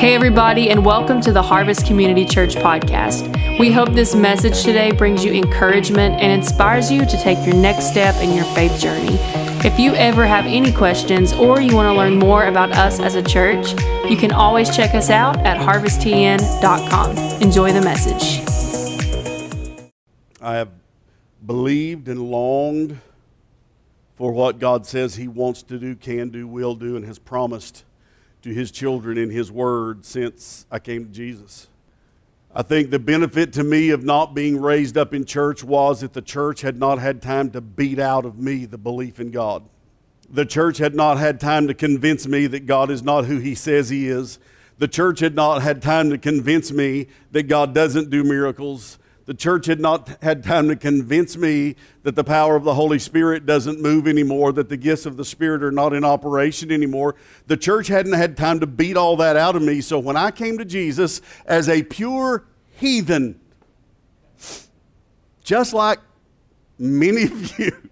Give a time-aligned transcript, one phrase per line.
[0.00, 3.58] Hey, everybody, and welcome to the Harvest Community Church podcast.
[3.58, 7.90] We hope this message today brings you encouragement and inspires you to take your next
[7.90, 9.18] step in your faith journey.
[9.62, 13.14] If you ever have any questions or you want to learn more about us as
[13.14, 13.72] a church,
[14.08, 17.42] you can always check us out at harvesttn.com.
[17.42, 18.40] Enjoy the message.
[20.40, 20.70] I have
[21.44, 22.98] believed and longed
[24.14, 27.84] for what God says He wants to do, can do, will do, and has promised
[28.42, 31.68] to His children in His Word since I came to Jesus.
[32.54, 36.14] I think the benefit to me of not being raised up in church was that
[36.14, 39.62] the church had not had time to beat out of me the belief in God.
[40.28, 43.54] The church had not had time to convince me that God is not who He
[43.54, 44.38] says He is.
[44.78, 48.98] The church had not had time to convince me that God doesn't do miracles.
[49.30, 52.98] The church had not had time to convince me that the power of the Holy
[52.98, 57.14] Spirit doesn't move anymore, that the gifts of the Spirit are not in operation anymore.
[57.46, 59.82] The church hadn't had time to beat all that out of me.
[59.82, 63.38] So when I came to Jesus as a pure heathen,
[65.44, 66.00] just like
[66.76, 67.88] many of you,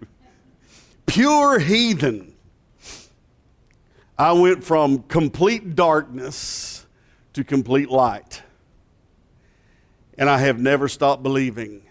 [1.05, 2.33] pure heathen,
[4.17, 6.85] I went from complete darkness
[7.31, 8.43] to complete light
[10.19, 11.81] and I have never stopped believing.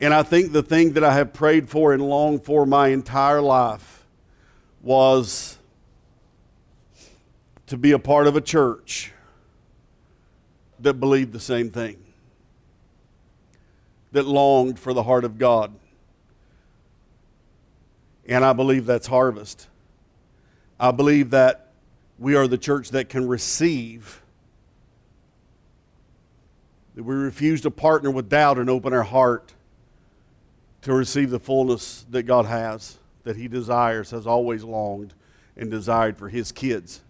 [0.00, 3.42] And I think the thing that I have prayed for and longed for my entire
[3.42, 4.06] life
[4.80, 5.58] was
[7.66, 9.12] to be a part of a church
[10.80, 12.02] that believed the same thing,
[14.12, 15.74] that longed for the heart of God.
[18.26, 19.68] And I believe that's harvest.
[20.80, 21.72] I believe that
[22.18, 24.21] we are the church that can receive
[26.94, 29.54] that we refuse to partner with doubt and open our heart
[30.82, 35.14] to receive the fullness that God has, that He desires, has always longed
[35.56, 37.00] and desired for His kids.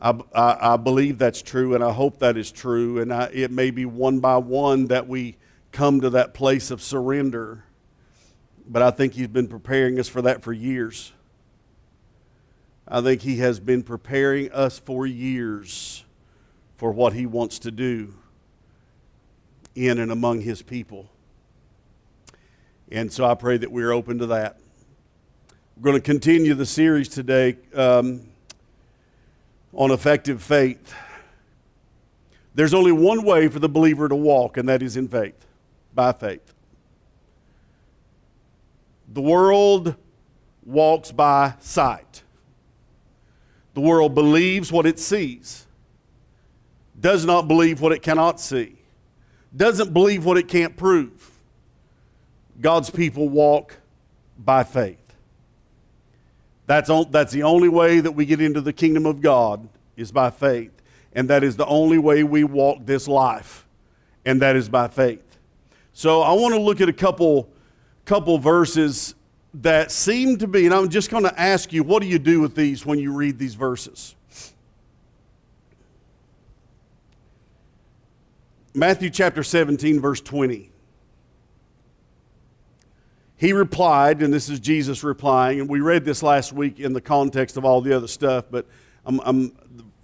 [0.00, 3.00] I, I, I believe that's true, and I hope that is true.
[3.00, 5.36] And I, it may be one by one that we
[5.72, 7.64] come to that place of surrender.
[8.68, 11.12] But I think He's been preparing us for that for years.
[12.88, 16.04] I think He has been preparing us for years
[16.76, 18.14] for what he wants to do
[19.74, 21.08] in and among his people.
[22.90, 24.58] And so I pray that we're open to that.
[25.76, 28.22] We're going to continue the series today um,
[29.72, 30.94] on effective faith.
[32.54, 35.46] There's only one way for the believer to walk, and that is in faith,
[35.94, 36.54] by faith.
[39.12, 39.94] The world
[40.64, 42.22] walks by sight.
[43.74, 45.65] The world believes what it sees
[46.98, 48.76] does not believe what it cannot see,
[49.54, 51.30] doesn't believe what it can't prove.
[52.60, 53.76] God's people walk
[54.38, 54.98] by faith.
[56.66, 60.30] That's, that's the only way that we get into the kingdom of God is by
[60.30, 60.72] faith.
[61.12, 63.66] And that is the only way we walk this life,
[64.24, 65.38] and that is by faith.
[65.92, 67.48] So I want to look at a couple,
[68.04, 69.14] couple verses
[69.54, 72.40] that seem to be, and I'm just going to ask you, what do you do
[72.40, 74.15] with these when you read these verses?
[78.76, 80.70] Matthew chapter 17, verse 20.
[83.38, 87.00] He replied, and this is Jesus replying, and we read this last week in the
[87.00, 88.66] context of all the other stuff, but
[89.06, 89.56] I'm, I'm,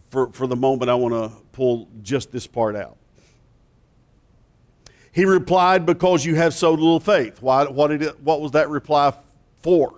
[0.08, 2.96] for, for the moment, I want to pull just this part out.
[5.12, 7.42] He replied, Because you have so little faith.
[7.42, 9.12] Why, what, did it, what was that reply
[9.60, 9.92] for?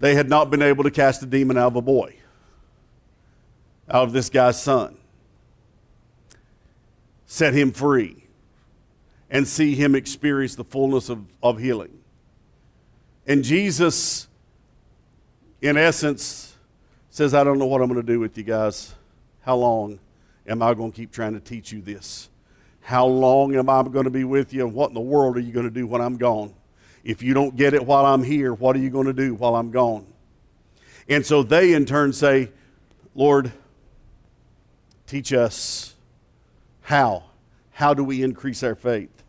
[0.00, 2.14] They had not been able to cast a demon out of a boy,
[3.88, 4.98] out of this guy's son
[7.32, 8.14] set him free
[9.30, 11.98] and see him experience the fullness of, of healing.
[13.26, 14.28] And Jesus,
[15.62, 16.54] in essence,
[17.08, 18.94] says, I don't know what I'm going to do with you guys.
[19.40, 19.98] How long
[20.46, 22.28] am I going to keep trying to teach you this?
[22.82, 24.66] How long am I going to be with you?
[24.66, 26.52] And what in the world are you going to do when I'm gone?
[27.02, 29.56] If you don't get it while I'm here, what are you going to do while
[29.56, 30.06] I'm gone?
[31.08, 32.50] And so they in turn say,
[33.14, 33.52] Lord,
[35.06, 35.92] teach us
[36.82, 37.24] how?
[37.72, 39.22] How do we increase our faith?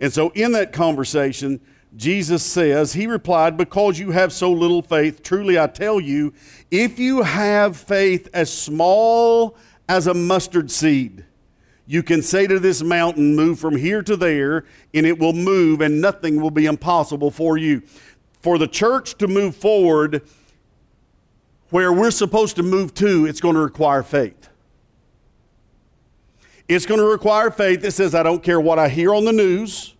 [0.00, 1.60] And so, in that conversation,
[1.96, 6.32] Jesus says, He replied, Because you have so little faith, truly I tell you,
[6.70, 9.56] if you have faith as small
[9.88, 11.24] as a mustard seed,
[11.86, 14.64] you can say to this mountain, Move from here to there,
[14.94, 17.82] and it will move, and nothing will be impossible for you.
[18.40, 20.22] For the church to move forward
[21.70, 24.48] where we're supposed to move to, it's going to require faith.
[26.68, 29.32] It's going to require faith that says, I don't care what I hear on the
[29.32, 29.94] news.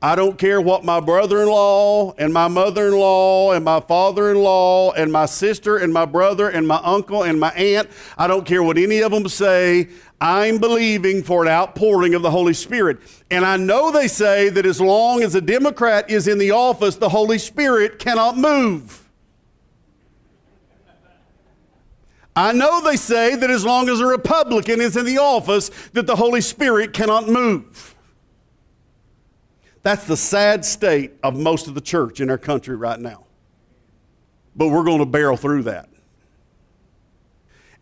[0.00, 3.80] I don't care what my brother in law and my mother in law and my
[3.80, 7.88] father in law and my sister and my brother and my uncle and my aunt,
[8.18, 9.88] I don't care what any of them say.
[10.20, 12.98] I'm believing for an outpouring of the Holy Spirit.
[13.30, 16.96] And I know they say that as long as a Democrat is in the office,
[16.96, 19.03] the Holy Spirit cannot move.
[22.36, 26.06] I know they say that as long as a Republican is in the office, that
[26.06, 27.94] the Holy Spirit cannot move.
[29.82, 33.24] That's the sad state of most of the church in our country right now.
[34.56, 35.88] But we're going to barrel through that.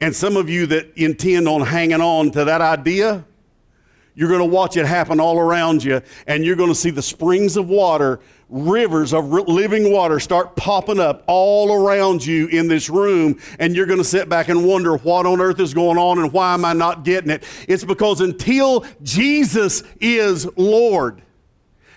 [0.00, 3.24] And some of you that intend on hanging on to that idea,
[4.14, 7.02] you're going to watch it happen all around you, and you're going to see the
[7.02, 12.90] springs of water, rivers of living water start popping up all around you in this
[12.90, 16.18] room, and you're going to sit back and wonder what on earth is going on
[16.18, 17.44] and why am I not getting it?
[17.66, 21.22] It's because until Jesus is Lord,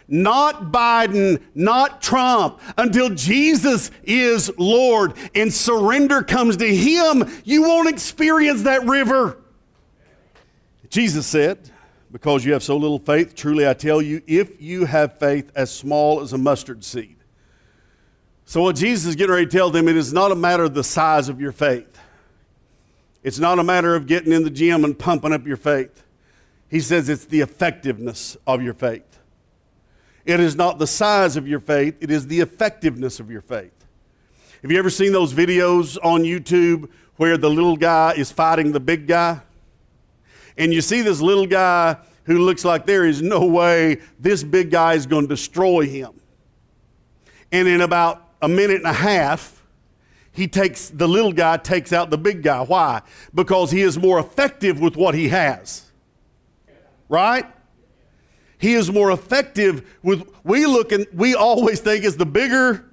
[0.08, 7.90] not Biden, not Trump, until Jesus is Lord and surrender comes to Him, you won't
[7.90, 9.38] experience that river.
[10.90, 11.72] Jesus said,
[12.16, 15.70] Because you have so little faith, truly I tell you, if you have faith as
[15.70, 17.18] small as a mustard seed.
[18.46, 20.74] So, what Jesus is getting ready to tell them, it is not a matter of
[20.74, 22.00] the size of your faith.
[23.22, 26.06] It's not a matter of getting in the gym and pumping up your faith.
[26.70, 29.20] He says it's the effectiveness of your faith.
[30.24, 33.74] It is not the size of your faith, it is the effectiveness of your faith.
[34.62, 38.80] Have you ever seen those videos on YouTube where the little guy is fighting the
[38.80, 39.42] big guy?
[40.58, 44.72] And you see this little guy who looks like there is no way this big
[44.72, 46.12] guy is going to destroy him.
[47.52, 49.64] And in about a minute and a half,
[50.32, 52.62] he takes the little guy takes out the big guy.
[52.62, 53.02] Why?
[53.34, 55.84] Because he is more effective with what he has.
[57.08, 57.46] Right?
[58.58, 62.86] He is more effective with, we look and we always think is the bigger,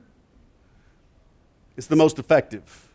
[1.76, 2.91] it's the most effective.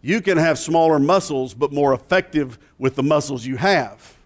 [0.00, 4.16] You can have smaller muscles, but more effective with the muscles you have.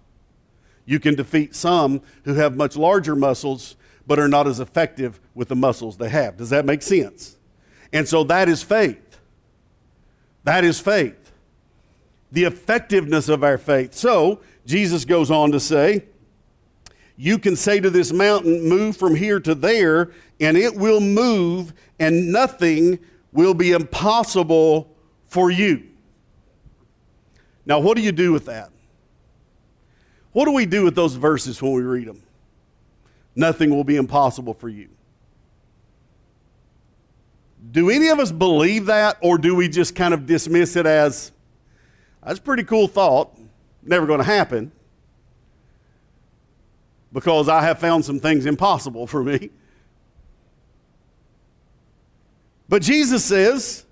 [0.84, 3.76] You can defeat some who have much larger muscles,
[4.06, 6.36] but are not as effective with the muscles they have.
[6.36, 7.36] Does that make sense?
[7.92, 9.18] And so that is faith.
[10.44, 11.32] That is faith.
[12.32, 13.94] The effectiveness of our faith.
[13.94, 16.04] So, Jesus goes on to say,
[17.16, 20.10] you can say to this mountain, Move from here to there,
[20.40, 22.98] and it will move, and nothing
[23.32, 24.91] will be impossible
[25.32, 25.84] for you.
[27.66, 28.70] Now, what do you do with that?
[30.32, 32.22] What do we do with those verses when we read them?
[33.34, 34.88] Nothing will be impossible for you.
[37.70, 41.32] Do any of us believe that, or do we just kind of dismiss it as,
[42.24, 43.36] that's a pretty cool thought,
[43.82, 44.72] never going to happen?
[47.12, 49.50] because I have found some things impossible for me.
[52.68, 53.84] But Jesus says,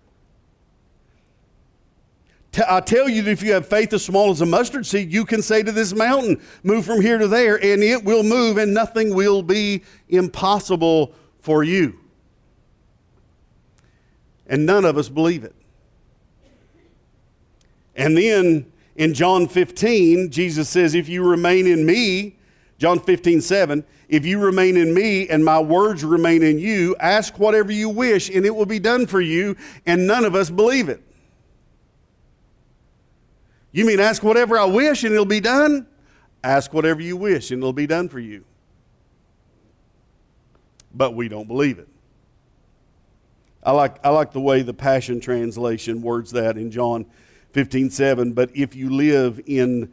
[2.69, 5.25] I tell you that if you have faith as small as a mustard seed, you
[5.25, 8.75] can say to this mountain, Move from here to there, and it will move, and
[8.75, 11.99] nothing will be impossible for you.
[14.47, 15.55] And none of us believe it.
[17.94, 22.37] And then in John 15, Jesus says, If you remain in me,
[22.81, 23.85] John 15, 7.
[24.08, 28.31] If you remain in me and my words remain in you, ask whatever you wish
[28.31, 29.55] and it will be done for you.
[29.87, 31.03] And none of us believe it.
[33.72, 35.86] You mean ask whatever I wish and it'll be done?
[36.43, 38.44] Ask whatever you wish and it'll be done for you.
[40.93, 41.89] But we don't believe it.
[43.62, 47.06] I like, I like the way the Passion Translation words that in John
[47.53, 48.32] 15, 7.
[48.32, 49.93] But if you live in,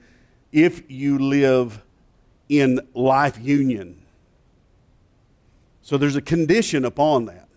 [0.51, 1.84] if you live
[2.50, 4.01] in life union.
[5.81, 7.48] So there's a condition upon that.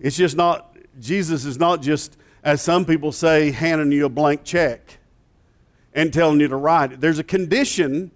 [0.00, 4.44] It's just not, Jesus is not just, as some people say, handing you a blank
[4.44, 4.98] check
[5.94, 7.00] and telling you to write it.
[7.00, 8.10] There's a condition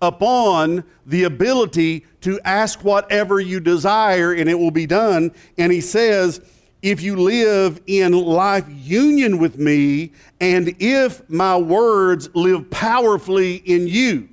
[0.00, 5.32] upon the ability to ask whatever you desire and it will be done.
[5.58, 6.40] And he says,
[6.80, 13.88] if you live in life union with me, and if my words live powerfully in
[13.88, 14.28] you,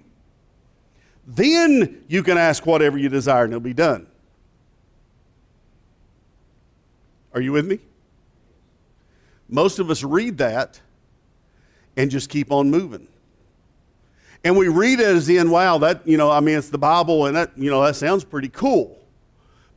[1.25, 4.05] then you can ask whatever you desire and it'll be done.
[7.33, 7.79] Are you with me?
[9.53, 10.81] Most of us read that
[11.95, 13.07] and just keep on moving.
[14.43, 17.27] And we read it as in, wow, that, you know, I mean, it's the Bible
[17.27, 18.97] and that, you know, that sounds pretty cool.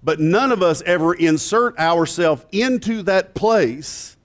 [0.02, 4.16] But none of us ever insert ourselves into that place,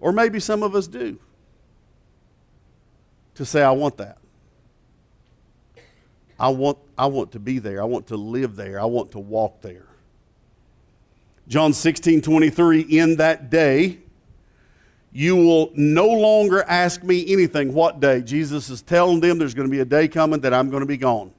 [0.00, 1.16] or maybe some of us do,
[3.36, 4.18] to say, I want that.
[6.36, 7.80] I want, I want to be there.
[7.80, 8.80] I want to live there.
[8.80, 9.86] I want to walk there.
[11.48, 14.00] John 16, 23, in that day,
[15.12, 17.72] you will no longer ask me anything.
[17.72, 18.20] What day?
[18.20, 20.86] Jesus is telling them there's going to be a day coming that I'm going to
[20.86, 21.32] be gone.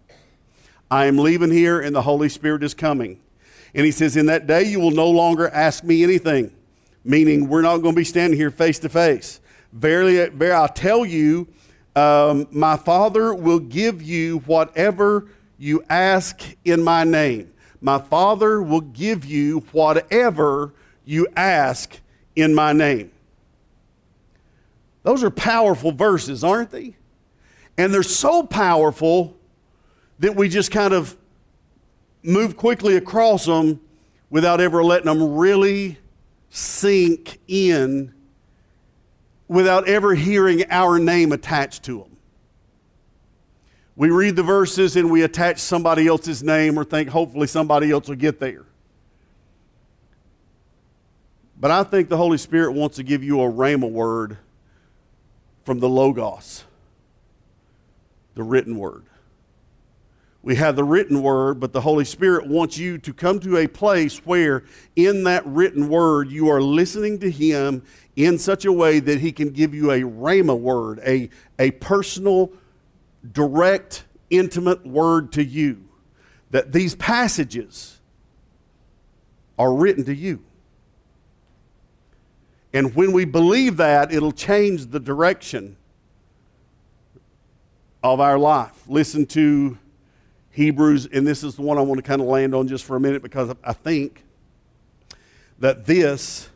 [0.90, 3.20] I am leaving here and the Holy Spirit is coming.
[3.76, 6.56] And he says, In that day, you will no longer ask me anything,
[7.04, 9.40] meaning we're not going to be standing here face to face.
[9.74, 11.48] Verily, verily, I tell you,
[11.96, 15.28] um, my Father will give you whatever
[15.60, 17.52] you ask in my name.
[17.82, 20.74] My Father will give you whatever
[21.06, 22.00] you ask
[22.36, 23.12] in my name.
[25.04, 26.96] Those are powerful verses, aren't they?
[27.78, 29.36] And they're so powerful
[30.20, 31.16] that we just kind of
[32.22, 33.80] move quickly across them
[34.30, 35.98] without ever letting them really
[36.50, 38.14] sink in
[39.48, 42.09] without ever hearing our name attached to them.
[44.00, 48.08] We read the verses and we attach somebody else's name or think hopefully somebody else
[48.08, 48.64] will get there.
[51.60, 54.38] But I think the Holy Spirit wants to give you a rhema word
[55.66, 56.64] from the Logos,
[58.36, 59.04] the written word.
[60.44, 63.68] We have the written word, but the Holy Spirit wants you to come to a
[63.68, 64.64] place where,
[64.96, 67.84] in that written word, you are listening to Him
[68.16, 71.30] in such a way that He can give you a rhema word, a,
[71.60, 72.54] a personal,
[73.32, 75.86] direct, intimate word to you.
[76.52, 78.00] That these passages
[79.58, 80.44] are written to you.
[82.74, 85.76] And when we believe that, it'll change the direction
[88.04, 88.84] of our life.
[88.88, 89.78] Listen to
[90.52, 92.96] Hebrews, and this is the one I want to kind of land on just for
[92.96, 94.24] a minute because I think
[95.60, 96.50] that this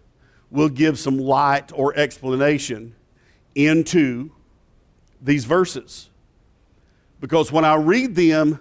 [0.50, 2.96] will give some light or explanation
[3.56, 4.32] into
[5.22, 6.10] these verses.
[7.24, 8.60] Because when I read them,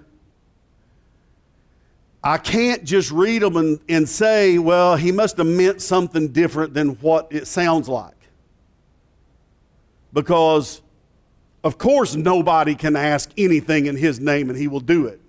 [2.23, 6.73] I can't just read them and, and say, well, he must have meant something different
[6.73, 8.14] than what it sounds like.
[10.12, 10.81] Because,
[11.64, 15.21] of course, nobody can ask anything in his name and he will do it.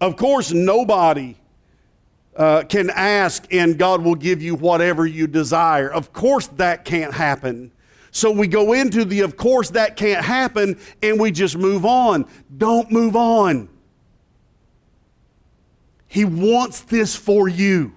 [0.00, 1.36] Of course, nobody
[2.36, 5.92] uh, can ask and God will give you whatever you desire.
[5.92, 7.70] Of course, that can't happen.
[8.12, 12.26] So we go into the, of course, that can't happen, and we just move on.
[12.56, 13.68] Don't move on.
[16.08, 17.92] He wants this for you.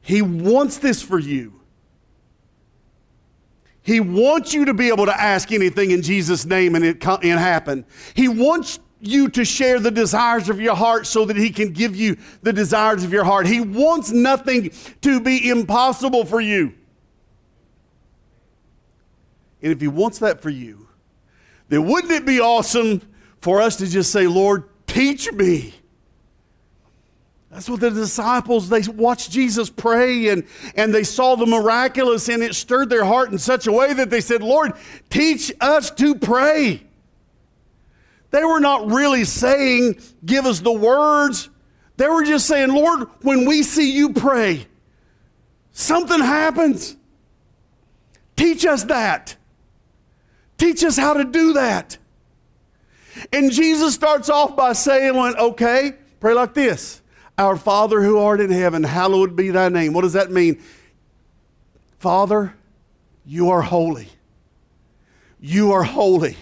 [0.00, 1.60] He wants this for you.
[3.82, 7.38] He wants you to be able to ask anything in Jesus' name and it, and
[7.38, 7.84] happen.
[8.14, 11.94] He wants you to share the desires of your heart so that He can give
[11.94, 13.46] you the desires of your heart.
[13.46, 16.74] He wants nothing to be impossible for you.
[19.62, 20.88] And if He wants that for you,
[21.68, 23.00] then wouldn't it be awesome
[23.38, 25.74] for us to just say, Lord, teach me?
[27.52, 32.42] That's what the disciples, they watched Jesus pray and, and they saw the miraculous and
[32.42, 34.72] it stirred their heart in such a way that they said, Lord,
[35.10, 36.82] teach us to pray.
[38.30, 41.50] They were not really saying, Give us the words.
[41.98, 44.66] They were just saying, Lord, when we see you pray,
[45.72, 46.96] something happens.
[48.34, 49.36] Teach us that.
[50.62, 51.98] Teach us how to do that.
[53.32, 57.02] And Jesus starts off by saying, Okay, pray like this
[57.36, 59.92] Our Father who art in heaven, hallowed be thy name.
[59.92, 60.62] What does that mean?
[61.98, 62.54] Father,
[63.26, 64.06] you are holy.
[65.40, 66.36] You are holy.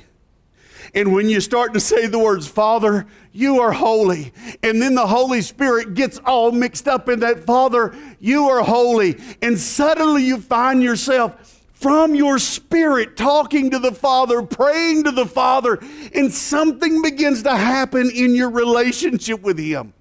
[0.95, 5.07] And when you start to say the words, Father, you are holy, and then the
[5.07, 10.43] Holy Spirit gets all mixed up in that, Father, you are holy, and suddenly you
[10.43, 15.79] find yourself from your spirit talking to the Father, praying to the Father,
[16.15, 19.95] and something begins to happen in your relationship with Him.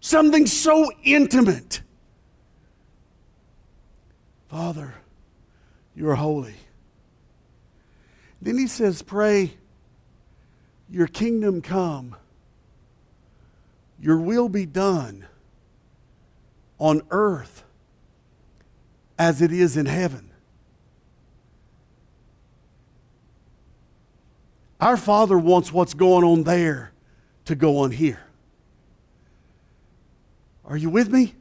[0.00, 1.82] Something so intimate.
[4.48, 4.94] Father,
[5.94, 6.56] you are holy.
[8.42, 9.54] Then he says, Pray
[10.90, 12.16] your kingdom come,
[14.00, 15.26] your will be done
[16.78, 17.62] on earth
[19.16, 20.31] as it is in heaven.
[24.82, 26.92] Our Father wants what's going on there
[27.44, 28.18] to go on here.
[30.64, 31.36] Are you with me?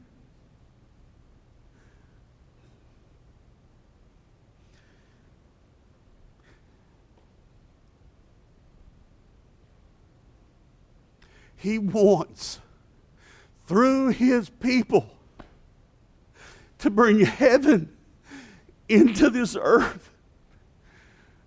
[11.55, 12.59] He wants,
[13.65, 15.09] through His people,
[16.77, 17.97] to bring heaven
[18.87, 20.11] into this earth.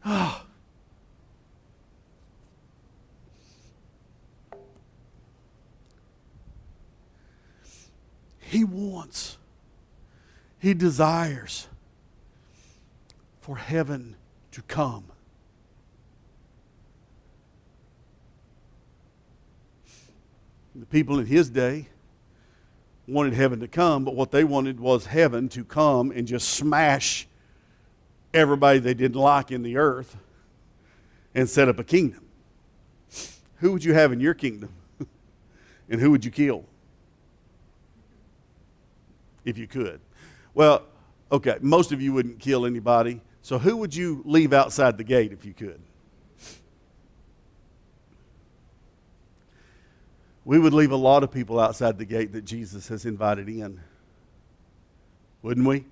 [0.04, 0.44] Oh.
[8.54, 9.36] He wants,
[10.60, 11.66] He desires
[13.40, 14.14] for heaven
[14.52, 15.06] to come.
[20.72, 21.88] The people in his day
[23.08, 27.26] wanted heaven to come, but what they wanted was heaven to come and just smash
[28.32, 30.16] everybody they didn't like in the earth
[31.34, 32.24] and set up a kingdom.
[33.56, 34.72] Who would you have in your kingdom?
[35.90, 36.66] and who would you kill?
[39.44, 40.00] If you could.
[40.54, 40.82] Well,
[41.30, 43.20] okay, most of you wouldn't kill anybody.
[43.42, 45.80] So who would you leave outside the gate if you could?
[50.46, 53.80] We would leave a lot of people outside the gate that Jesus has invited in.
[55.42, 55.84] Wouldn't we?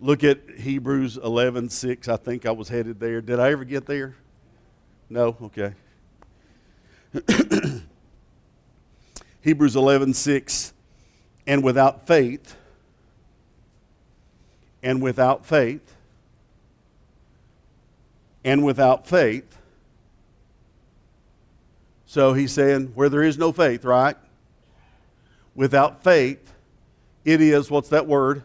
[0.00, 2.08] Look at Hebrews 11 6.
[2.08, 3.22] I think I was headed there.
[3.22, 4.14] Did I ever get there?
[5.08, 5.34] No?
[5.42, 5.72] Okay.
[9.40, 10.73] Hebrews 11 6.
[11.46, 12.56] And without faith,
[14.82, 15.94] and without faith,
[18.44, 19.58] and without faith.
[22.06, 24.16] So he's saying, where there is no faith, right?
[25.54, 26.52] Without faith,
[27.24, 28.42] it is, what's that word?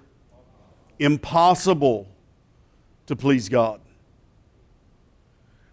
[1.00, 2.08] impossible
[3.08, 3.80] to please God.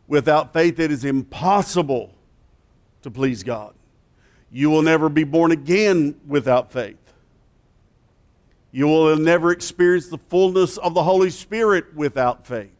[0.07, 2.15] Without faith, it is impossible
[3.03, 3.75] to please God.
[4.51, 6.97] You will never be born again without faith.
[8.73, 12.71] You will never experience the fullness of the Holy Spirit without faith.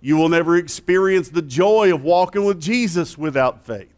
[0.00, 3.88] You will never experience the joy of walking with Jesus without faith.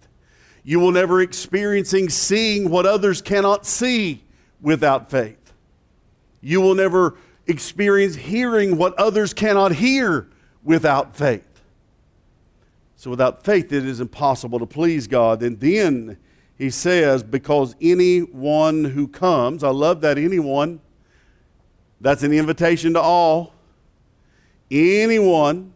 [0.63, 4.25] You will never experiencing seeing what others cannot see
[4.61, 5.53] without faith.
[6.41, 10.29] You will never experience hearing what others cannot hear
[10.63, 11.63] without faith.
[12.97, 15.43] So, without faith, it is impossible to please God.
[15.43, 16.17] And then
[16.57, 20.81] he says, because anyone who comes, I love that anyone,
[22.05, 23.55] that's an invitation to all.
[24.71, 25.73] Anyone,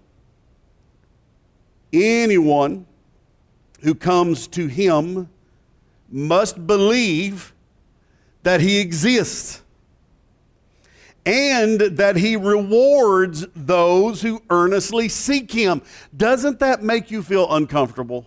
[1.91, 2.85] anyone
[3.81, 5.31] who comes to him
[6.11, 7.55] must believe
[8.43, 9.63] that he exists
[11.25, 15.81] and that he rewards those who earnestly seek him.
[16.15, 18.27] Doesn't that make you feel uncomfortable?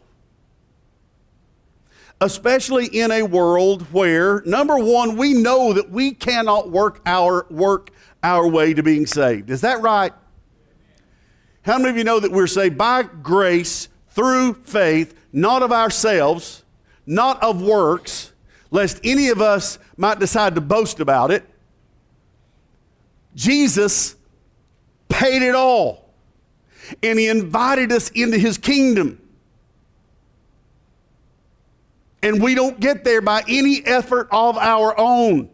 [2.22, 7.90] Especially in a world where, number one, we know that we cannot work our, work
[8.24, 9.50] our way to being saved.
[9.50, 10.14] Is that right?
[11.64, 16.64] How many of you know that we're saved by grace through faith, not of ourselves,
[17.06, 18.32] not of works,
[18.70, 21.44] lest any of us might decide to boast about it?
[23.36, 24.16] Jesus
[25.10, 26.10] paid it all.
[27.02, 29.21] And he invited us into his kingdom.
[32.24, 35.50] And we don't get there by any effort of our own.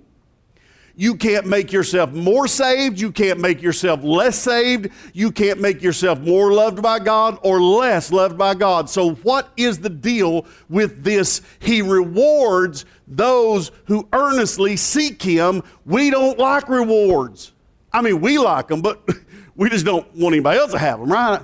[1.00, 3.00] You can't make yourself more saved.
[3.00, 4.90] You can't make yourself less saved.
[5.14, 8.90] You can't make yourself more loved by God or less loved by God.
[8.90, 11.42] So, what is the deal with this?
[11.60, 15.62] He rewards those who earnestly seek Him.
[15.86, 17.54] We don't like rewards.
[17.94, 19.08] I mean, we like them, but
[19.56, 21.42] we just don't want anybody else to have them, right?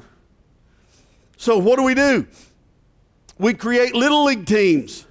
[1.38, 2.25] So, what do we do?
[3.38, 5.05] We create little league teams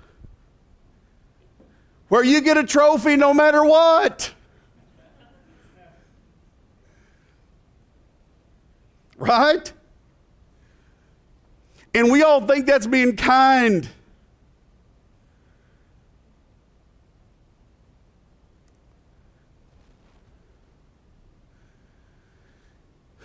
[2.13, 4.35] where you get a trophy no matter what.
[9.17, 9.73] Right?
[11.95, 13.89] And we all think that's being kind.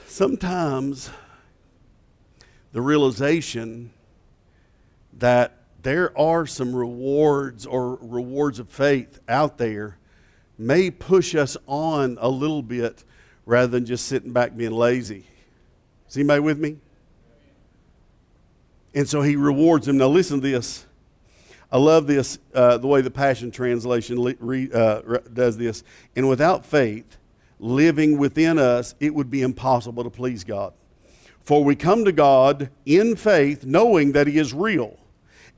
[0.07, 1.11] sometimes
[2.71, 3.91] the realization
[5.13, 9.97] that there are some rewards or rewards of faith out there
[10.57, 13.03] may push us on a little bit
[13.45, 15.25] rather than just sitting back being lazy.
[16.09, 16.77] Is anybody with me?
[18.93, 19.97] And so he rewards them.
[19.97, 20.85] Now, listen to this.
[21.71, 25.01] I love this, uh, the way the Passion Translation re, uh,
[25.33, 25.83] does this.
[26.15, 27.17] And without faith,
[27.59, 30.73] living within us, it would be impossible to please God.
[31.43, 34.97] For we come to God in faith, knowing that He is real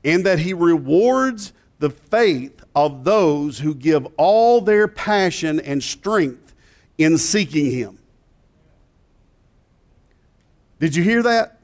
[0.04, 6.54] and that He rewards the faith of those who give all their passion and strength
[6.98, 7.98] in seeking Him.
[10.78, 11.58] Did you hear that?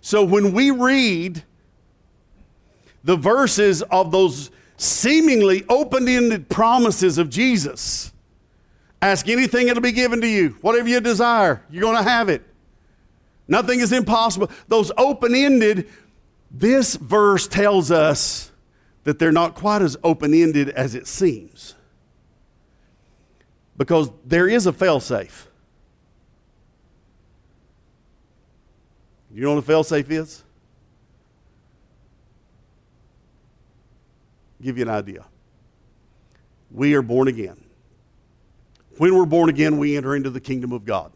[0.00, 1.42] So when we read
[3.04, 8.12] the verses of those seemingly open ended promises of Jesus,
[9.02, 10.50] Ask anything, it'll be given to you.
[10.60, 12.42] Whatever you desire, you're going to have it.
[13.48, 14.48] Nothing is impossible.
[14.68, 15.90] Those open ended,
[16.52, 18.52] this verse tells us
[19.04, 21.74] that they're not quite as open ended as it seems.
[23.76, 25.46] Because there is a failsafe.
[29.34, 30.44] You know what a failsafe is?
[34.60, 35.24] Give you an idea.
[36.70, 37.58] We are born again.
[38.98, 41.12] When we're born again, we enter into the kingdom of God.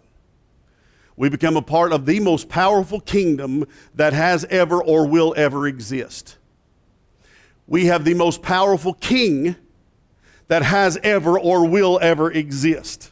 [1.17, 5.67] We become a part of the most powerful kingdom that has ever or will ever
[5.67, 6.37] exist.
[7.67, 9.57] We have the most powerful king
[10.49, 13.11] that has ever or will ever exist.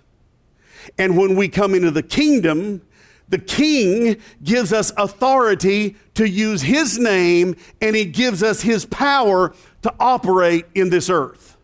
[0.98, 2.82] And when we come into the kingdom,
[3.28, 9.54] the king gives us authority to use his name and he gives us his power
[9.82, 11.56] to operate in this earth.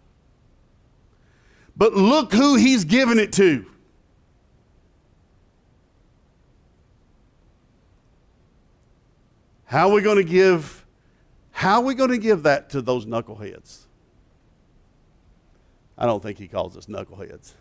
[1.76, 3.69] But look who he's given it to.
[9.70, 10.84] How are we going to give
[11.52, 13.82] how are we going to give that to those knuckleheads?
[15.96, 17.52] I don't think he calls us knuckleheads.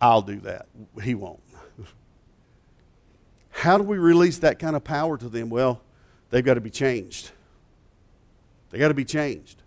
[0.00, 0.66] I'll do that.
[1.02, 1.42] He won't.
[3.50, 5.50] How do we release that kind of power to them?
[5.50, 5.82] Well,
[6.30, 7.32] they've got to be changed.
[8.70, 9.60] They got to be changed.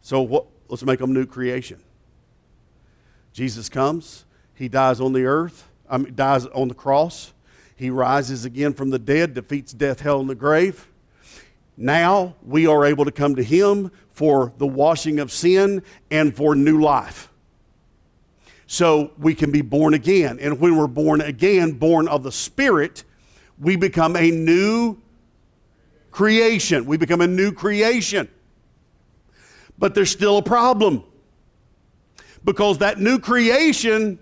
[0.00, 1.80] So what, let's make them new creation.
[3.34, 7.34] Jesus comes, he dies on the earth, I mean, dies on the cross.
[7.84, 10.88] He rises again from the dead, defeats death, hell, and the grave.
[11.76, 16.54] Now we are able to come to him for the washing of sin and for
[16.54, 17.28] new life.
[18.66, 20.38] So we can be born again.
[20.40, 23.04] And when we're born again, born of the Spirit,
[23.58, 24.96] we become a new
[26.10, 26.86] creation.
[26.86, 28.30] We become a new creation.
[29.76, 31.04] But there's still a problem.
[32.44, 34.18] Because that new creation,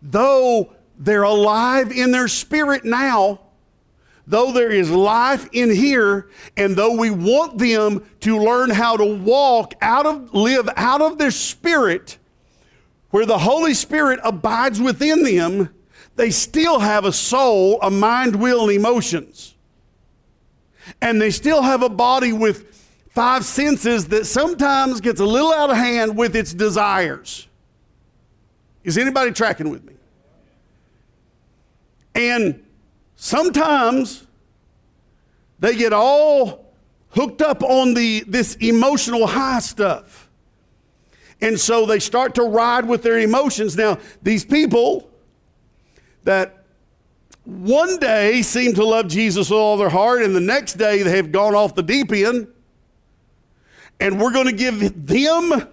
[0.00, 3.40] though they're alive in their spirit now,
[4.26, 9.04] though there is life in here, and though we want them to learn how to
[9.04, 12.18] walk out of, live out of their spirit,
[13.10, 15.70] where the Holy Spirit abides within them,
[16.16, 19.54] they still have a soul, a mind, will, and emotions.
[21.00, 22.74] And they still have a body with
[23.10, 27.46] five senses that sometimes gets a little out of hand with its desires.
[28.82, 29.94] Is anybody tracking with me?
[32.18, 32.64] And
[33.14, 34.26] sometimes
[35.60, 36.66] they get all
[37.10, 40.28] hooked up on the, this emotional high stuff.
[41.40, 43.76] And so they start to ride with their emotions.
[43.76, 45.08] Now, these people
[46.24, 46.64] that
[47.44, 51.16] one day seem to love Jesus with all their heart, and the next day they
[51.16, 52.48] have gone off the deep end,
[54.00, 55.68] and we're going to give them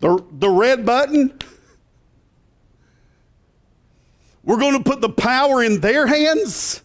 [0.00, 1.38] the, the red button.
[4.46, 6.80] We're going to put the power in their hands.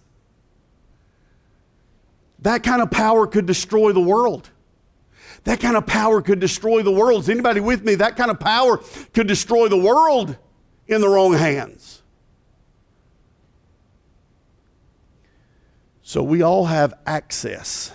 [2.39, 4.50] That kind of power could destroy the world.
[5.43, 7.21] That kind of power could destroy the world.
[7.21, 7.95] Is anybody with me?
[7.95, 8.80] That kind of power
[9.13, 10.36] could destroy the world
[10.88, 12.02] in the wrong hands.
[16.02, 17.93] So we all have access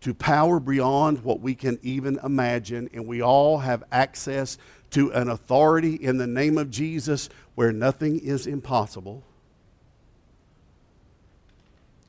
[0.00, 4.56] to power beyond what we can even imagine, and we all have access
[4.92, 9.24] to an authority in the name of Jesus where nothing is impossible.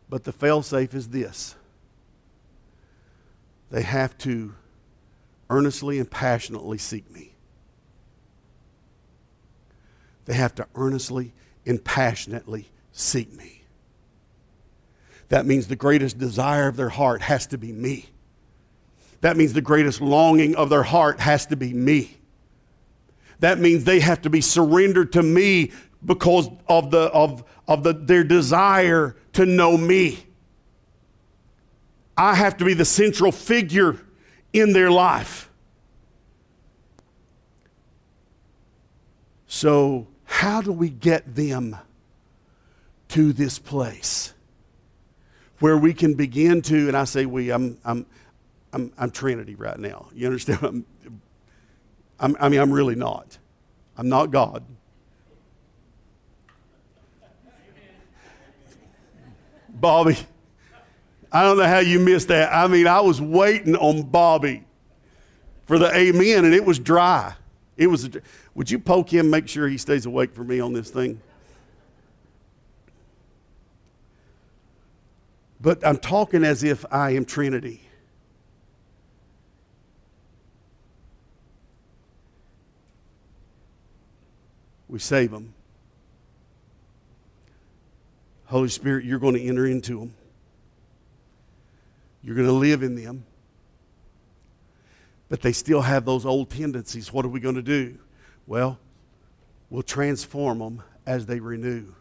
[0.09, 1.55] But the failsafe is this
[3.71, 4.53] they have to
[5.49, 7.33] earnestly and passionately seek me.
[10.25, 11.33] They have to earnestly
[11.65, 13.63] and passionately seek me.
[15.29, 18.09] That means the greatest desire of their heart has to be me.
[19.21, 22.17] That means the greatest longing of their heart has to be me.
[23.43, 25.73] That means they have to be surrendered to me
[26.05, 30.25] because of, the, of, of the, their desire to know me.
[32.15, 33.99] I have to be the central figure
[34.53, 35.49] in their life.
[39.45, 41.75] So, how do we get them
[43.09, 44.33] to this place
[45.59, 48.05] where we can begin to, and I say we, I'm, I'm,
[48.71, 50.07] I'm, I'm Trinity right now.
[50.13, 50.85] You understand?
[52.19, 53.37] I'm, I mean, I'm really not.
[53.97, 54.63] I'm not God.
[59.69, 60.17] Bobby.
[61.31, 62.53] I don't know how you missed that.
[62.53, 64.63] I mean, I was waiting on Bobby
[65.65, 67.33] for the amen, and it was dry.
[67.75, 68.05] It was.
[68.05, 68.21] A,
[68.55, 71.19] Would you poke him, make sure he stays awake for me on this thing?
[75.59, 77.81] But I'm talking as if I am Trinity.
[84.93, 85.55] We save them.
[88.45, 90.13] Holy Spirit, you're going to enter into them.
[92.21, 93.25] You're going to live in them.
[95.29, 97.11] But they still have those old tendencies.
[97.11, 97.97] What are we going to do?
[98.45, 98.77] Well,
[99.71, 101.95] we'll transform them as they renew.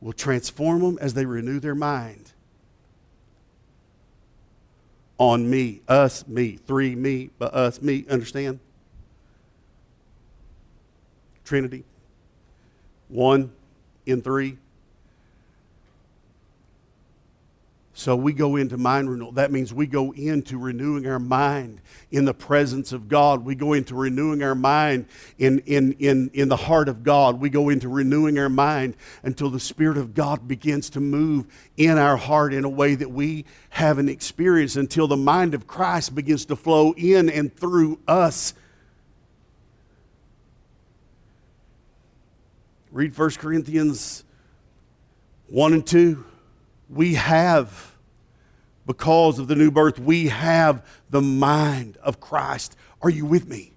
[0.00, 2.32] We'll transform them as they renew their mind
[5.18, 8.06] on me, us, me, three, me, but us, me.
[8.08, 8.60] Understand?
[11.44, 11.84] Trinity.
[13.08, 13.52] One
[14.06, 14.58] in three.
[18.08, 19.32] So we go into mind renewal.
[19.32, 23.44] That means we go into renewing our mind in the presence of God.
[23.44, 25.04] We go into renewing our mind
[25.36, 27.38] in, in, in, in the heart of God.
[27.38, 31.98] We go into renewing our mind until the Spirit of God begins to move in
[31.98, 36.46] our heart in a way that we haven't experienced, until the mind of Christ begins
[36.46, 38.54] to flow in and through us.
[42.90, 44.24] Read 1 Corinthians
[45.48, 46.24] 1 and 2
[46.88, 47.96] we have,
[48.88, 52.74] because of the new birth, we have the mind of Christ.
[53.02, 53.74] Are you with me?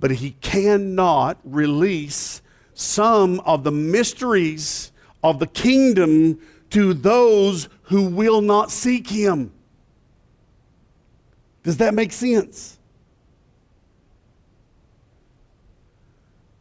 [0.00, 2.40] But he cannot release
[2.72, 9.52] some of the mysteries of the kingdom to those who will not seek him.
[11.64, 12.78] Does that make sense?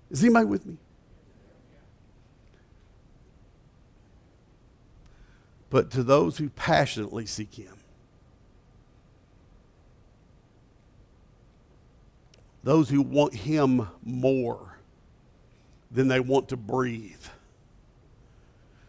[0.10, 0.76] Is anybody with me?
[5.72, 7.74] But to those who passionately seek Him.
[12.62, 14.78] Those who want Him more
[15.90, 17.24] than they want to breathe.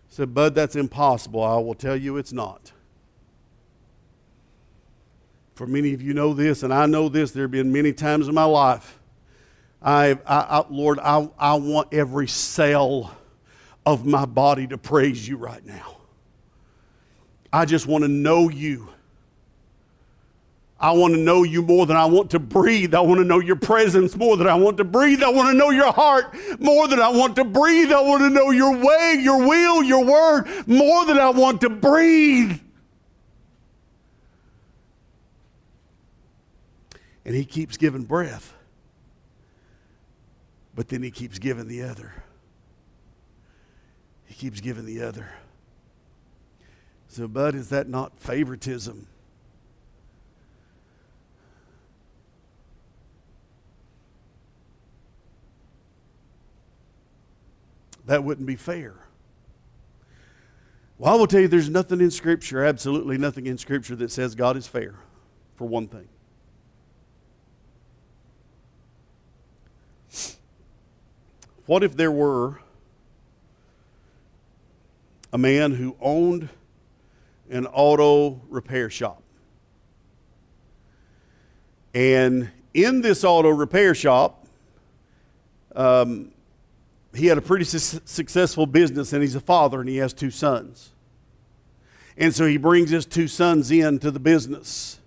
[0.09, 1.43] Said, Bud, that's impossible.
[1.43, 2.73] I will tell you it's not.
[5.55, 7.31] For many of you know this, and I know this.
[7.31, 8.99] There have been many times in my life.
[9.81, 13.17] I, I, I Lord, I, I want every cell
[13.87, 16.02] of my body to praise you right now.
[17.53, 18.89] I just want to know you.
[20.83, 22.93] I want to know you more than I want to breathe.
[22.93, 25.23] I want to know your presence more than I want to breathe.
[25.23, 27.93] I want to know your heart more than I want to breathe.
[27.93, 31.71] I want to know your way, your will, your word more than I want to
[31.71, 32.59] breathe.
[37.25, 38.53] And he keeps giving breath,
[40.75, 42.13] but then he keeps giving the other.
[44.25, 45.29] He keeps giving the other.
[47.13, 49.07] So, Bud, is that not favoritism?
[58.07, 58.95] That wouldn't be fair.
[60.97, 64.35] Well, I will tell you there's nothing in Scripture, absolutely nothing in Scripture that says
[64.35, 64.95] God is fair,
[65.57, 66.09] for one thing.
[71.67, 72.63] What if there were
[75.31, 76.49] a man who owned
[77.53, 79.23] an auto repair shop.
[81.95, 84.47] And in this auto repair shop,
[85.77, 86.33] um,
[87.15, 90.31] he had a pretty su- successful business, and he's a father, and he has two
[90.31, 90.91] sons.
[92.17, 94.99] And so he brings his two sons into the business.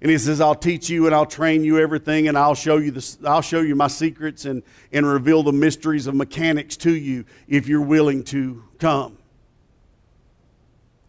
[0.00, 2.90] And he says, I'll teach you and I'll train you everything and I'll show you,
[2.90, 7.24] the, I'll show you my secrets and, and reveal the mysteries of mechanics to you
[7.48, 9.16] if you're willing to come.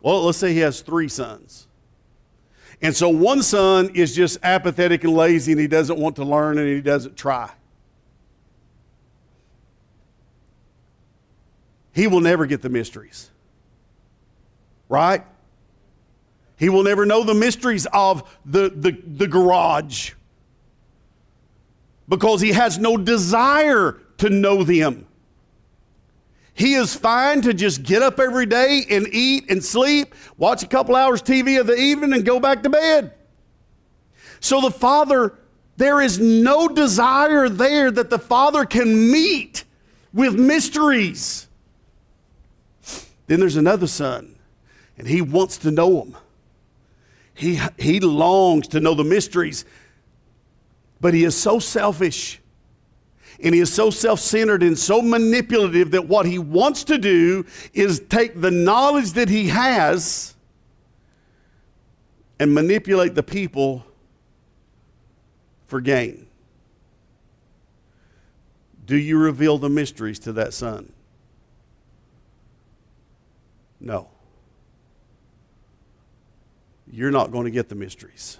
[0.02, 1.68] Well, let's say he has three sons.
[2.82, 6.58] And so one son is just apathetic and lazy and he doesn't want to learn
[6.60, 7.52] and he doesn't try.
[11.94, 13.32] He will never get the mysteries.
[14.88, 15.24] Right?
[16.58, 20.12] He will never know the mysteries of the, the, the garage
[22.08, 25.07] because he has no desire to know them.
[26.58, 30.68] He is fine to just get up every day and eat and sleep, watch a
[30.68, 33.14] couple hours TV of the evening, and go back to bed.
[34.40, 35.36] So the Father,
[35.78, 39.66] there is no desire there that the Father can meet
[40.12, 41.48] with mysteries.
[43.28, 44.36] Then there's another son,
[44.98, 46.18] and he wants to know them.
[47.36, 49.64] He, he longs to know the mysteries,
[51.00, 52.42] but he is so selfish
[53.44, 57.46] and he is so self centered and so manipulative that what he wants to do
[57.74, 60.36] is take the knowledge that he has
[62.40, 63.86] and manipulate the people
[65.66, 66.28] for gain.
[68.86, 70.94] Do you reveal the mysteries to that son?
[73.80, 74.08] No.
[76.90, 78.38] You're not going to get the mysteries.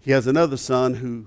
[0.00, 1.26] He has another son who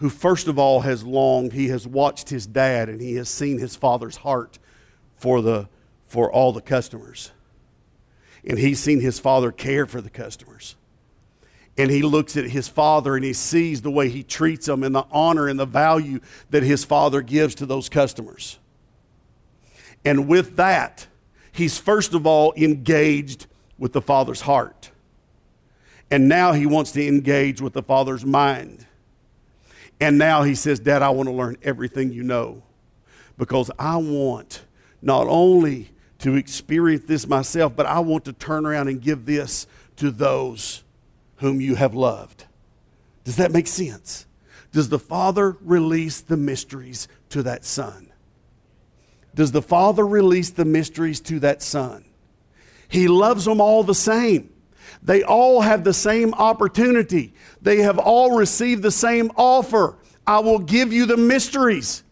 [0.00, 3.58] who, first of all, has longed, he has watched his dad and he has seen
[3.58, 4.58] his father's heart
[5.16, 5.68] for, the,
[6.06, 7.32] for all the customers.
[8.42, 10.74] And he's seen his father care for the customers.
[11.76, 14.94] And he looks at his father and he sees the way he treats them and
[14.94, 18.58] the honor and the value that his father gives to those customers.
[20.02, 21.06] And with that,
[21.52, 23.46] he's first of all engaged
[23.78, 24.90] with the father's heart.
[26.10, 28.86] And now he wants to engage with the father's mind.
[30.00, 32.62] And now he says, Dad, I want to learn everything you know
[33.36, 34.64] because I want
[35.02, 39.66] not only to experience this myself, but I want to turn around and give this
[39.96, 40.84] to those
[41.36, 42.44] whom you have loved.
[43.24, 44.26] Does that make sense?
[44.72, 48.12] Does the Father release the mysteries to that Son?
[49.34, 52.04] Does the Father release the mysteries to that Son?
[52.88, 54.52] He loves them all the same.
[55.02, 57.32] They all have the same opportunity.
[57.62, 59.96] They have all received the same offer.
[60.26, 62.02] I will give you the mysteries.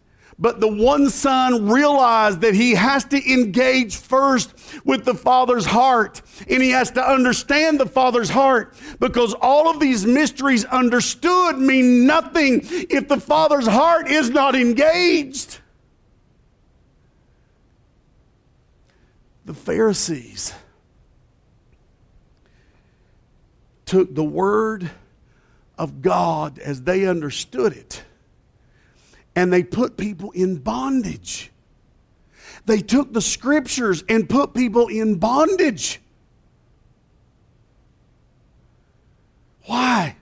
[0.41, 4.53] But the one son realized that he has to engage first
[4.85, 6.21] with the father's heart.
[6.49, 12.07] And he has to understand the father's heart because all of these mysteries understood mean
[12.07, 15.59] nothing if the father's heart is not engaged.
[19.43, 20.53] The Pharisees
[23.89, 24.91] took the word
[25.75, 28.03] of God as they understood it
[29.35, 31.49] and they put people in bondage.
[32.67, 35.99] They took the scriptures and put people in bondage.
[39.63, 40.17] Why?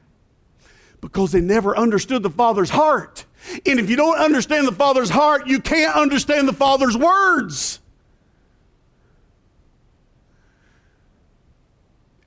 [1.01, 3.25] Because they never understood the Father's heart.
[3.65, 7.81] And if you don't understand the Father's heart, you can't understand the Father's words.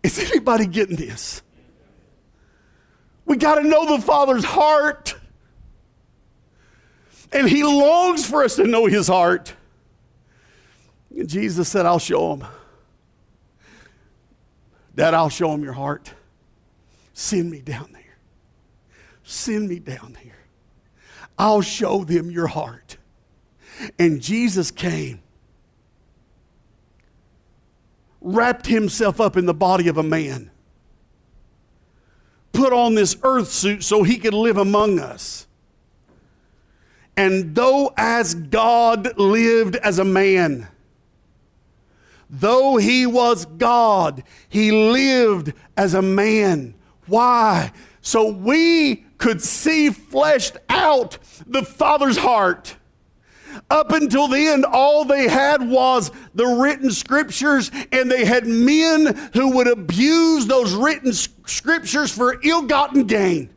[0.02, 1.42] Is anybody getting this?
[3.26, 5.14] We got to know the Father's heart.
[7.32, 9.54] And He longs for us to know His heart.
[11.16, 12.46] And Jesus said, I'll show him.
[14.94, 16.12] Dad, I'll show him your heart.
[17.12, 18.18] Send me down there.
[19.22, 20.38] Send me down there.
[21.38, 22.96] I'll show them your heart.
[23.98, 25.22] And Jesus came
[28.20, 30.50] wrapped himself up in the body of a man,
[32.52, 35.46] put on this earth suit so he could live among us.
[37.16, 40.68] And though as God lived as a man,
[42.28, 46.74] though he was God, he lived as a man.
[47.06, 47.72] Why?
[48.00, 52.76] So we could see fleshed out the Father's heart.
[53.70, 59.56] Up until then, all they had was the written scriptures, and they had men who
[59.56, 63.50] would abuse those written scriptures for ill gotten gain.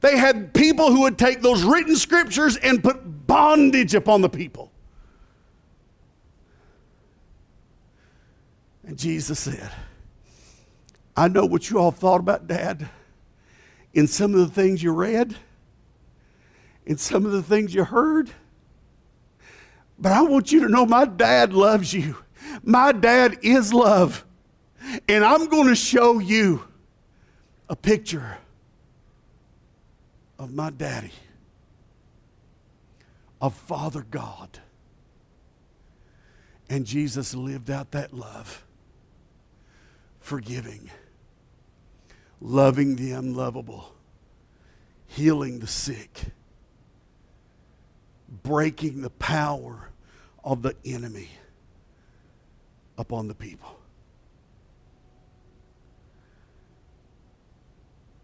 [0.00, 4.70] They had people who would take those written scriptures and put bondage upon the people.
[8.84, 9.70] And Jesus said,
[11.16, 12.88] I know what you all thought about dad
[13.94, 15.36] in some of the things you read
[16.86, 18.30] in some of the things you heard.
[19.98, 22.16] But I want you to know my dad loves you.
[22.62, 24.24] My dad is love.
[25.08, 26.64] And I'm going to show you
[27.68, 28.38] a picture
[30.38, 31.12] of my daddy,
[33.40, 34.58] of Father God.
[36.68, 38.64] And Jesus lived out that love,
[40.20, 40.90] forgiving,
[42.40, 43.94] loving the unlovable,
[45.06, 46.32] healing the sick
[48.42, 49.90] breaking the power
[50.44, 51.30] of the enemy
[52.98, 53.78] upon the people.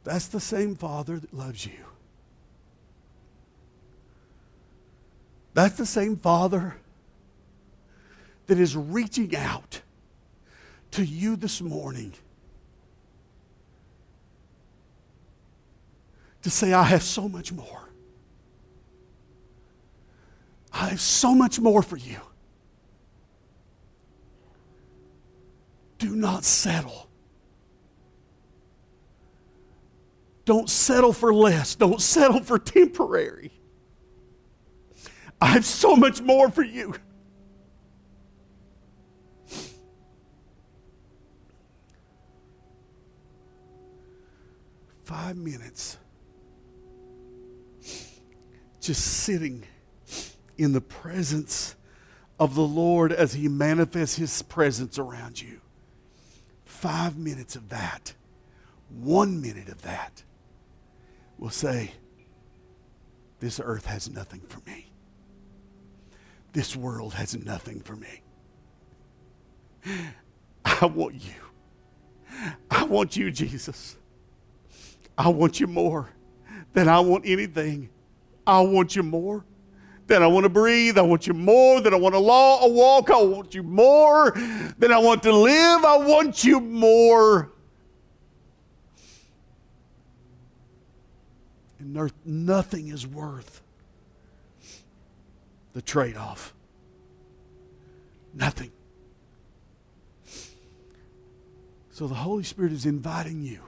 [0.05, 1.85] That's the same Father that loves you.
[5.55, 6.77] That's the same Father
[8.47, 9.83] that is reaching out
[10.93, 12.14] to you this morning
[16.43, 17.88] to say, I have so much more.
[20.79, 22.20] I have so much more for you.
[25.99, 27.09] Do not settle.
[30.45, 31.74] Don't settle for less.
[31.74, 33.51] Don't settle for temporary.
[35.41, 36.95] I have so much more for you.
[45.03, 45.99] Five minutes
[48.81, 49.66] just sitting
[50.59, 51.77] in the presence
[52.39, 55.61] of the Lord as He manifests His presence around you.
[56.65, 58.13] Five minutes of that,
[58.91, 60.23] one minute of that,
[61.39, 61.93] will say,
[63.41, 64.91] This earth has nothing for me.
[66.53, 68.23] This world has nothing for me.
[70.65, 72.51] I want you.
[72.71, 73.97] I want you, Jesus.
[75.17, 76.11] I want you more
[76.73, 77.91] than I want anything.
[78.47, 79.45] I want you more
[80.09, 80.99] than I want to breathe.
[80.99, 83.11] I want you more than I want to law, walk.
[83.11, 84.33] I want you more
[84.79, 85.85] than I want to live.
[85.85, 87.53] I want you more.
[91.79, 93.63] And nothing is worth
[95.75, 96.55] the trade off.
[98.35, 98.73] Nothing.
[101.91, 103.61] So the Holy Spirit is inviting you.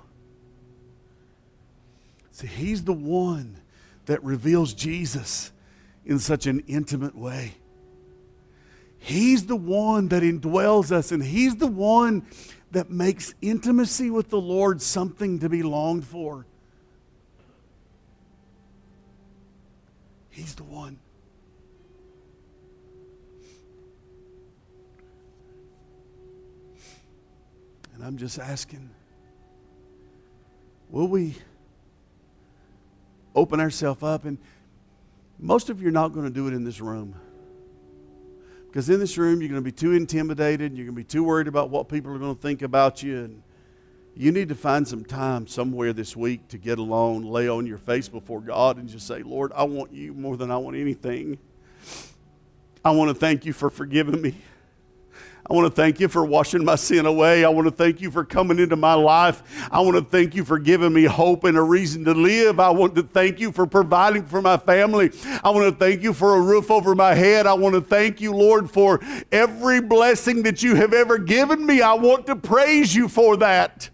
[2.33, 3.59] See, He's the one
[4.07, 5.53] that reveals Jesus
[6.11, 7.55] in such an intimate way.
[8.99, 12.27] He's the one that indwells us, and He's the one
[12.73, 16.47] that makes intimacy with the Lord something to be longed for.
[20.31, 20.99] He's the one.
[27.95, 28.91] And I'm just asking
[30.91, 31.37] will we
[33.37, 34.25] open ourselves up?
[34.25, 34.39] And
[35.41, 37.15] most of you are not going to do it in this room.
[38.67, 40.77] Because in this room, you're going to be too intimidated.
[40.77, 43.19] You're going to be too worried about what people are going to think about you.
[43.25, 43.43] And
[44.15, 47.79] you need to find some time somewhere this week to get alone, lay on your
[47.79, 51.39] face before God, and just say, Lord, I want you more than I want anything.
[52.85, 54.35] I want to thank you for forgiving me.
[55.49, 57.45] I want to thank you for washing my sin away.
[57.45, 59.43] I want to thank you for coming into my life.
[59.71, 62.61] I want to thank you for giving me hope and a reason to live.
[62.61, 65.11] I want to thank you for providing for my family.
[65.43, 67.47] I want to thank you for a roof over my head.
[67.47, 69.01] I want to thank you, Lord, for
[69.33, 71.81] every blessing that you have ever given me.
[71.81, 73.91] I want to praise you for that.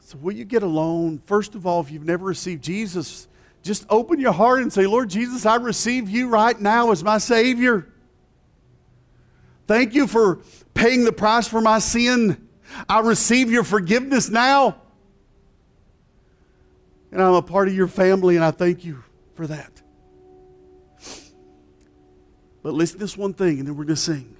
[0.00, 1.20] So, will you get alone?
[1.24, 3.28] First of all, if you've never received Jesus,
[3.62, 7.18] just open your heart and say, Lord Jesus, I receive you right now as my
[7.18, 7.86] Savior.
[9.66, 10.40] Thank you for
[10.74, 12.48] paying the price for my sin.
[12.88, 14.76] I receive your forgiveness now.
[17.12, 19.02] And I'm a part of your family, and I thank you
[19.34, 19.82] for that.
[22.62, 24.36] But listen to this one thing, and then we're going to sing.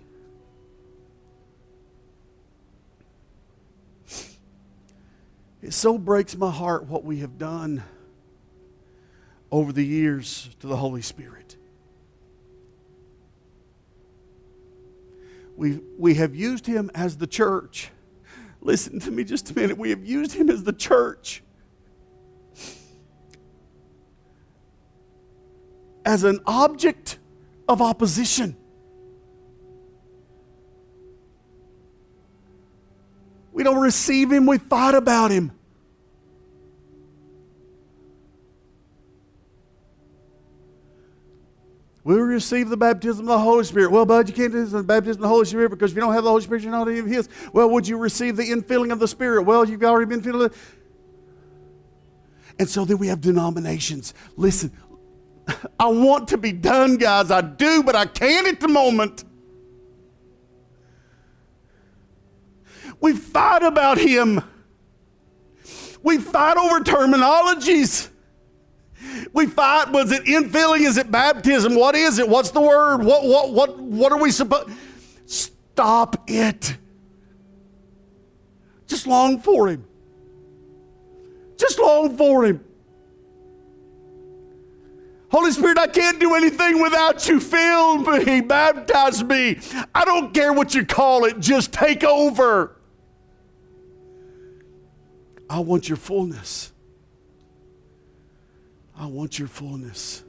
[5.62, 7.82] It so breaks my heart what we have done
[9.52, 11.56] over the years to the Holy Spirit.
[15.56, 17.90] We, we have used him as the church.
[18.62, 19.76] Listen to me just a minute.
[19.76, 21.42] We have used him as the church.
[26.04, 27.18] As an object
[27.68, 28.56] of opposition.
[33.52, 35.52] We don't receive him, we fight about him.
[42.02, 43.90] We receive the baptism of the Holy Spirit.
[43.90, 46.14] Well, bud, you can't do the baptism of the Holy Spirit because if you don't
[46.14, 47.28] have the Holy Spirit, you're not even His.
[47.52, 49.42] Well, would you receive the infilling of the Spirit?
[49.42, 50.54] Well, you've already been filled.
[52.58, 54.14] And so then we have denominations.
[54.36, 54.72] Listen,
[55.80, 57.30] I want to be done, guys.
[57.30, 59.24] I do, but I can't at the moment.
[63.00, 64.42] We fight about him.
[66.02, 68.09] We fight over terminologies.
[69.32, 69.90] We fight.
[69.90, 70.80] Was it infilling?
[70.80, 71.74] Is it baptism?
[71.74, 72.28] What is it?
[72.28, 72.98] What's the word?
[72.98, 74.70] What what what what are we supposed?
[75.26, 76.76] Stop it.
[78.86, 79.84] Just long for him.
[81.56, 82.64] Just long for him.
[85.30, 87.38] Holy Spirit, I can't do anything without you.
[87.38, 89.60] Fill me, baptize me.
[89.94, 92.76] I don't care what you call it, just take over.
[95.48, 96.72] I want your fullness.
[99.00, 100.22] I want your fullness.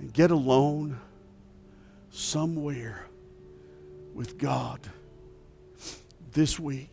[0.00, 0.98] And get alone
[2.10, 3.06] somewhere
[4.12, 4.80] with God
[6.32, 6.92] this week.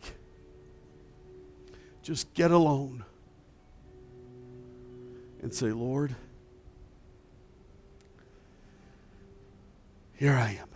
[2.04, 3.04] Just get alone
[5.42, 6.14] and say, Lord,
[10.14, 10.68] here I am.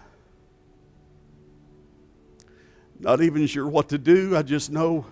[2.99, 4.37] Not even sure what to do.
[4.37, 5.07] I just know.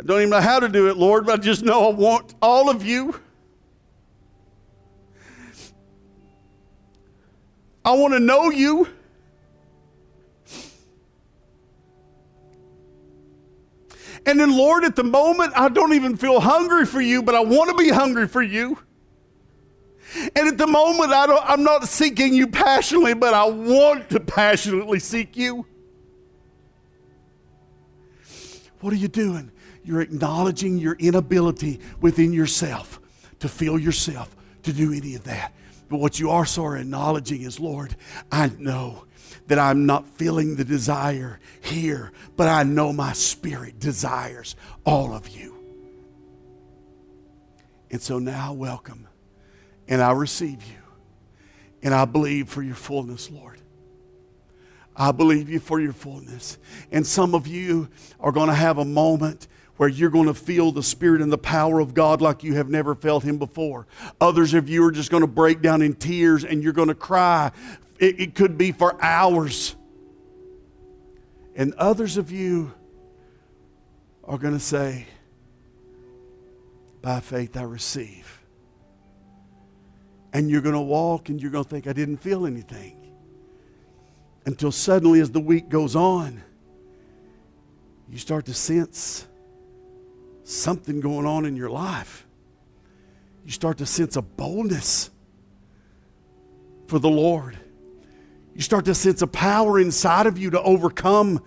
[0.00, 2.34] I don't even know how to do it, Lord, but I just know I want
[2.40, 3.20] all of you.
[7.84, 8.88] I want to know you.
[14.24, 17.40] And then, Lord, at the moment, I don't even feel hungry for you, but I
[17.40, 18.78] want to be hungry for you.
[20.34, 24.20] And at the moment, I don't, I'm not seeking you passionately, but I want to
[24.20, 25.66] passionately seek you.
[28.80, 29.52] What are you doing?
[29.82, 33.00] You're acknowledging your inability within yourself
[33.40, 35.54] to feel yourself to do any of that.
[35.88, 37.96] But what you are acknowledging is, Lord,
[38.30, 39.06] I know
[39.48, 44.54] that I'm not feeling the desire here, but I know my spirit desires
[44.84, 45.56] all of you.
[47.90, 49.08] And so now, welcome,
[49.88, 50.78] and I receive you,
[51.82, 53.60] and I believe for your fullness, Lord.
[54.94, 56.58] I believe you for your fullness.
[56.92, 57.88] And some of you
[58.20, 59.48] are going to have a moment
[59.80, 62.68] where you're going to feel the Spirit and the power of God like you have
[62.68, 63.86] never felt Him before.
[64.20, 66.94] Others of you are just going to break down in tears and you're going to
[66.94, 67.50] cry.
[67.98, 69.74] It, it could be for hours.
[71.56, 72.74] And others of you
[74.22, 75.06] are going to say,
[77.00, 78.38] By faith I receive.
[80.34, 83.14] And you're going to walk and you're going to think, I didn't feel anything.
[84.44, 86.42] Until suddenly, as the week goes on,
[88.10, 89.26] you start to sense
[90.44, 92.26] something going on in your life.
[93.44, 95.10] You start to sense a boldness
[96.86, 97.58] for the Lord.
[98.54, 101.42] You start to sense a power inside of you to overcome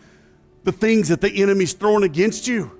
[0.63, 2.79] the things that the enemy's throwing against you.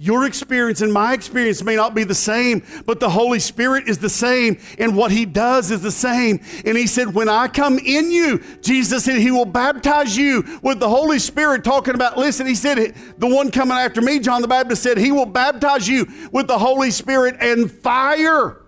[0.00, 3.98] Your experience and my experience may not be the same, but the Holy Spirit is
[3.98, 6.40] the same, and what He does is the same.
[6.64, 10.78] And He said, When I come in you, Jesus said, He will baptize you with
[10.78, 11.64] the Holy Spirit.
[11.64, 15.10] Talking about, listen, He said, The one coming after me, John the Baptist said, He
[15.10, 18.62] will baptize you with the Holy Spirit and fire.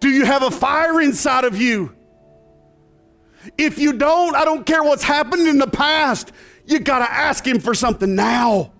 [0.00, 1.94] Do you have a fire inside of you?
[3.58, 6.32] If you don't, I don't care what's happened in the past.
[6.70, 8.70] You got to ask Him for something now.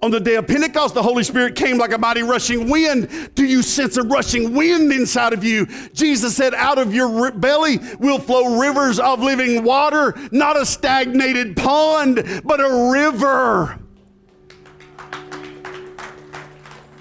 [0.00, 3.30] On the day of Pentecost, the Holy Spirit came like a mighty rushing wind.
[3.34, 5.66] Do you sense a rushing wind inside of you?
[5.92, 11.56] Jesus said, Out of your belly will flow rivers of living water, not a stagnated
[11.56, 13.78] pond, but a river.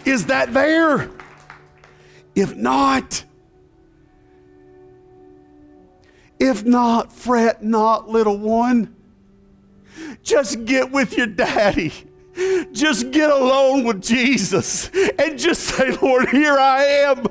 [0.05, 1.09] Is that there?
[2.35, 3.23] If not,
[6.43, 8.93] If not, fret not, little one.
[10.23, 11.93] Just get with your daddy.
[12.73, 17.27] Just get alone with Jesus and just say, Lord, here I am.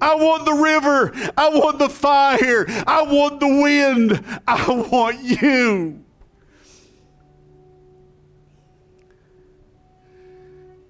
[0.00, 1.12] I want the river.
[1.36, 2.64] I want the fire.
[2.86, 4.24] I want the wind.
[4.48, 6.02] I want you.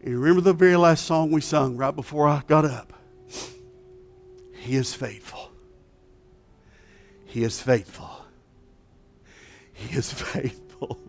[0.04, 2.92] You remember the very last song we sung right before I got up?
[4.52, 5.53] He is faithful.
[7.34, 8.26] He is faithful.
[9.72, 11.00] He is faithful.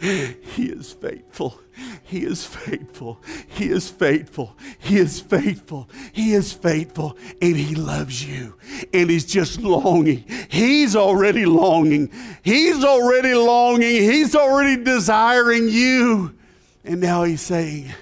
[0.00, 1.60] He is faithful.
[2.02, 3.20] He is faithful.
[3.46, 4.56] He is faithful.
[4.78, 5.90] He is faithful.
[6.14, 7.18] He is faithful.
[7.42, 8.54] And He loves you.
[8.94, 10.24] And He's just longing.
[10.48, 12.10] He's already longing.
[12.42, 13.96] He's already longing.
[14.02, 16.38] He's already desiring you.
[16.86, 17.92] And now He's saying,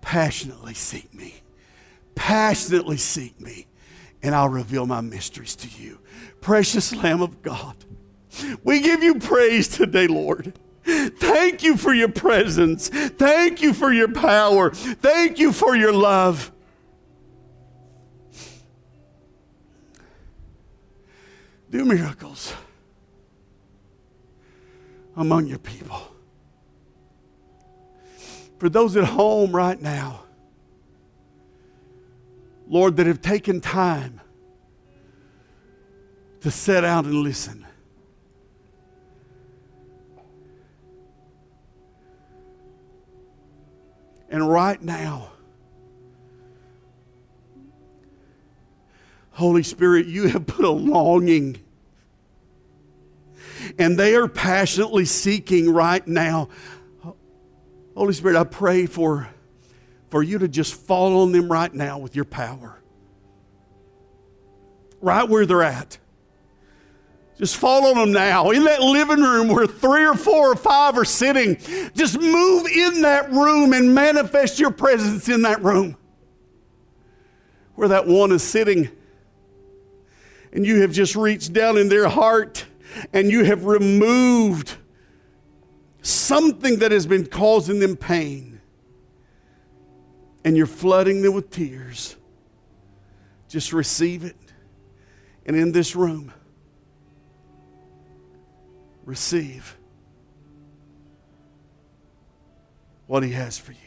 [0.00, 1.34] passionately seek me.
[2.14, 3.66] Passionately seek me.
[4.22, 5.98] And I'll reveal my mysteries to you
[6.40, 7.76] precious Lamb of God.
[8.62, 10.58] We give you praise today, Lord.
[10.84, 12.88] Thank you for your presence.
[12.88, 14.70] Thank you for your power.
[14.70, 16.50] Thank you for your love.
[21.70, 22.54] Do miracles
[25.16, 26.00] among your people.
[28.58, 30.22] For those at home right now,
[32.66, 34.20] Lord, that have taken time
[36.40, 37.66] to sit out and listen.
[44.30, 45.32] And right now,
[49.30, 51.58] Holy Spirit, you have put a longing.
[53.78, 56.48] And they are passionately seeking right now.
[57.94, 59.28] Holy Spirit, I pray for,
[60.10, 62.80] for you to just fall on them right now with your power.
[65.00, 65.98] Right where they're at.
[67.38, 68.50] Just fall on them now.
[68.50, 71.56] In that living room where three or four or five are sitting,
[71.94, 75.96] just move in that room and manifest your presence in that room.
[77.76, 78.90] Where that one is sitting,
[80.52, 82.64] and you have just reached down in their heart
[83.12, 84.76] and you have removed
[86.02, 88.60] something that has been causing them pain,
[90.44, 92.16] and you're flooding them with tears.
[93.48, 94.36] Just receive it.
[95.46, 96.32] And in this room,
[99.08, 99.74] receive.
[103.06, 103.78] what He has for you.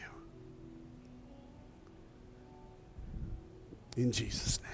[3.96, 4.72] In Jesus' name.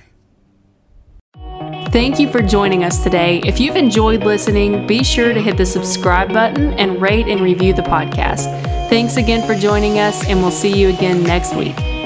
[1.90, 3.40] Thank you for joining us today.
[3.44, 7.74] If you've enjoyed listening, be sure to hit the subscribe button and rate and review
[7.74, 8.46] the podcast.
[8.88, 11.97] Thanks again for joining us, and we'll see you again next week.